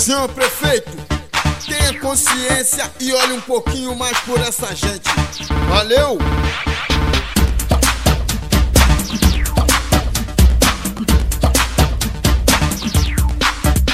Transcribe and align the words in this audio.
Senhor 0.00 0.30
prefeito, 0.30 0.90
tenha 1.68 2.00
consciência 2.00 2.90
e 2.98 3.12
olhe 3.12 3.34
um 3.34 3.40
pouquinho 3.42 3.94
mais 3.94 4.18
por 4.20 4.40
essa 4.40 4.74
gente. 4.74 5.10
Valeu! 5.68 6.16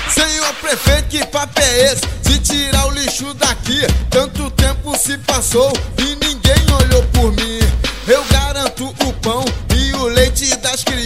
Senhor 0.09 0.55
prefeito, 0.61 1.09
que 1.09 1.27
papo 1.27 1.61
é 1.61 1.92
esse? 1.92 2.07
De 2.23 2.38
tirar 2.38 2.86
o 2.86 2.93
lixo 2.93 3.34
daqui, 3.34 3.80
tanto 4.09 4.48
tempo 4.52 4.96
se 4.96 5.18
passou 5.18 5.73
e 5.98 6.25
ninguém 6.25 6.73
olhou 6.82 7.02
por 7.09 7.32
mim. 7.32 7.59
Eu 8.07 8.25
garanto 8.27 8.95
o 9.04 9.12
pão 9.14 9.45
e 9.77 9.93
o 9.95 10.04
leite 10.04 10.54
das 10.59 10.84
crianças 10.84 11.05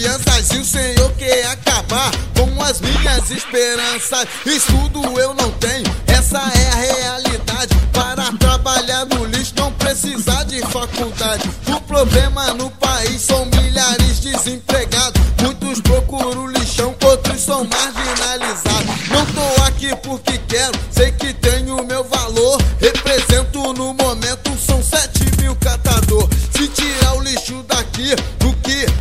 as 2.71 2.81
minhas 2.81 3.31
esperanças. 3.33 4.29
Estudo 4.47 5.03
eu 5.19 5.35
não 5.35 5.51
tenho, 5.53 5.85
essa 6.07 6.39
é 6.39 6.69
a 6.69 6.77
realidade. 6.77 7.75
Para 7.93 8.33
trabalhar 8.39 9.05
no 9.07 9.25
lixo 9.25 9.55
não 9.57 9.73
precisar 9.73 10.45
de 10.45 10.61
faculdade. 10.67 11.51
O 11.67 11.81
problema 11.81 12.55
no 12.55 12.71
país 12.71 13.23
são 13.23 13.45
milhares 13.47 14.21
desempregados. 14.21 15.21
Muitos 15.43 15.81
procuram 15.81 16.47
lixão, 16.47 16.95
outros 17.03 17.41
são 17.41 17.65
marginalizados. 17.65 19.09
Não 19.09 19.27
tô 19.27 19.63
aqui 19.65 19.95
porque 19.97 20.39
quero, 20.47 20.79
sei 20.93 21.11
que 21.11 21.33
tenho 21.35 21.85
meu 21.85 22.05
valor. 22.05 22.57
Represento 22.81 23.30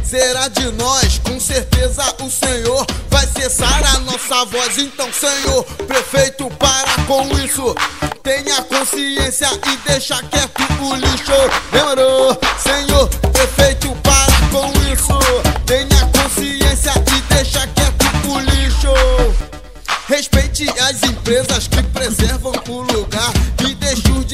será 0.10 0.48
de 0.48 0.72
nós? 0.72 1.20
Com 1.20 1.40
certeza 1.40 2.04
o 2.22 2.32
Senhor 2.32 2.86
vai 3.10 3.28
cessar 3.28 3.96
a 3.96 4.00
nossa 4.00 4.44
voz. 4.46 4.78
Então, 4.80 5.08
Senhor, 5.14 5.64
prefeito, 5.86 6.50
para 6.58 7.04
com 7.06 7.28
isso. 7.38 7.76
Tenha 8.24 8.62
consciência 8.64 9.48
e 9.68 9.78
deixa 9.88 10.22
quieto 10.24 10.64
o 10.82 10.96
lixo. 10.96 11.32
Demorou, 11.72 12.38
Senhor, 12.58 13.08
prefeito, 13.32 13.96
para 14.02 14.34
com 14.52 14.72
isso. 14.92 15.20
Tenha 15.68 16.06
consciência 16.08 16.94
e 17.16 17.34
deixa 17.34 17.68
quieto 17.68 18.32
o 18.32 18.40
lixo. 18.40 18.94
Respeite 20.08 20.68
as 20.82 21.04
empresas 21.04 21.68
que 21.68 21.84
preservam 21.84 22.54
o 22.68 22.82
lugar 22.82 23.32
e 23.64 23.76
deixe 23.76 24.12
os 24.12 24.26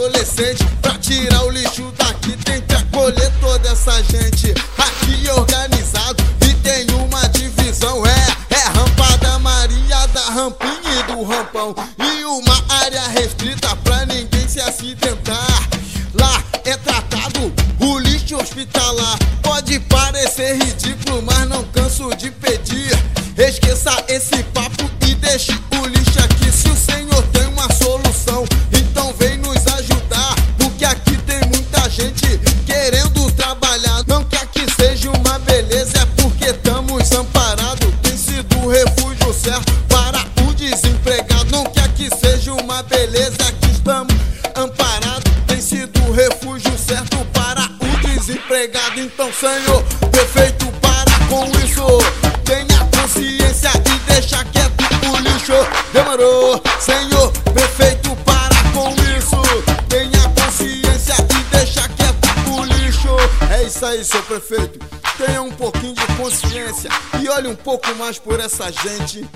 idosos 0.00 0.06
e 0.06 0.06
adolescentes, 0.06 0.66
pra 0.80 0.94
tirar 0.98 1.44
o 1.44 1.50
lixo 1.50 1.92
daqui 1.98 2.36
tem 2.44 2.60
que 2.62 2.74
acolher 2.74 3.30
toda 3.40 3.68
essa 3.68 4.02
gente. 4.04 4.54
Aqui 4.78 5.28
organizado 5.30 6.22
e 6.48 6.54
tem 6.54 6.86
uma 6.94 7.28
divisão, 7.28 8.04
é, 8.06 8.26
é 8.54 8.68
rampa 8.68 9.18
da 9.18 9.38
Maria, 9.38 10.06
da 10.08 10.24
rampinha 10.30 11.00
e 11.00 11.12
do 11.12 11.22
rampão. 11.22 11.74
E 11.98 12.24
uma 12.24 12.64
área 12.82 13.08
restrita 13.08 13.76
pra 13.76 14.06
ninguém 14.06 14.48
se 14.48 14.60
acidentar. 14.60 15.68
Lá 16.14 16.42
é 16.64 16.76
tratado 16.76 17.52
o 17.80 17.98
lixo 17.98 18.36
hospitalar. 18.36 19.18
Pode 19.42 19.78
parecer 19.80 20.56
ridículo, 20.56 21.22
mas 21.22 21.48
não 21.48 21.64
canso 21.64 22.14
de 22.16 22.30
pedir. 22.30 22.90
Esqueça 23.36 24.04
esse 24.08 24.42
certo 39.40 39.72
para 39.88 40.20
o 40.44 40.54
desempregado. 40.54 41.50
Não 41.50 41.64
quer 41.64 41.88
que 41.94 42.14
seja 42.14 42.52
uma 42.52 42.82
beleza, 42.82 43.36
aqui 43.48 43.70
estamos 43.72 44.14
amparados. 44.54 45.32
Tem 45.46 45.60
sido 45.60 45.98
o 46.06 46.12
refúgio 46.12 46.76
certo 46.76 47.16
para 47.32 47.62
o 47.80 48.06
desempregado. 48.06 49.00
Então, 49.00 49.32
Senhor, 49.32 49.82
prefeito, 50.10 50.66
para 50.80 51.18
com 51.28 51.46
isso. 51.64 51.86
Tenha 52.44 52.78
consciência 52.94 53.70
e 53.86 54.12
deixa 54.12 54.44
quieto 54.44 54.84
o 55.10 55.16
lixo. 55.18 55.54
Demorou, 55.92 56.62
Senhor, 56.78 57.32
prefeito, 57.54 58.14
para 58.24 58.54
com 58.74 58.90
isso. 59.16 59.40
Tenha 59.88 60.28
consciência 60.36 61.14
e 61.18 61.56
deixa 61.56 61.88
quieto 61.88 62.28
o 62.50 62.64
lixo. 62.64 63.08
É 63.50 63.62
isso 63.62 63.86
aí, 63.86 64.04
seu 64.04 64.22
prefeito. 64.22 64.99
Tenha 65.26 65.42
um 65.42 65.52
pouquinho 65.52 65.92
de 65.92 66.06
consciência 66.16 66.88
e 67.22 67.28
olhe 67.28 67.46
um 67.46 67.54
pouco 67.54 67.94
mais 67.96 68.18
por 68.18 68.40
essa 68.40 68.72
gente. 68.72 69.28